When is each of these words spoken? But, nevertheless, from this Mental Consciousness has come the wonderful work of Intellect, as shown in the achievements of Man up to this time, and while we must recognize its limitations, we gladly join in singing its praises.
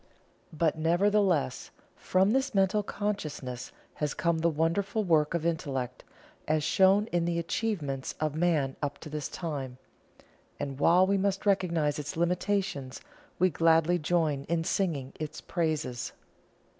But, 0.51 0.79
nevertheless, 0.79 1.69
from 1.95 2.31
this 2.33 2.55
Mental 2.55 2.81
Consciousness 2.81 3.71
has 3.93 4.15
come 4.15 4.39
the 4.39 4.49
wonderful 4.49 5.03
work 5.03 5.35
of 5.35 5.45
Intellect, 5.45 6.03
as 6.47 6.63
shown 6.63 7.05
in 7.11 7.25
the 7.25 7.37
achievements 7.37 8.15
of 8.19 8.33
Man 8.33 8.75
up 8.81 8.97
to 9.01 9.11
this 9.11 9.29
time, 9.29 9.77
and 10.59 10.79
while 10.79 11.05
we 11.05 11.19
must 11.19 11.45
recognize 11.45 11.99
its 11.99 12.17
limitations, 12.17 12.99
we 13.37 13.51
gladly 13.51 13.99
join 13.99 14.45
in 14.45 14.63
singing 14.63 15.13
its 15.19 15.39
praises. 15.39 16.13